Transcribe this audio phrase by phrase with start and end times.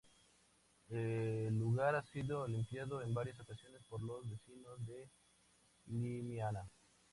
[0.89, 5.07] El lugar ha sido limpiado en varias ocasiones por los vecinos de
[5.85, 6.67] Llimiana.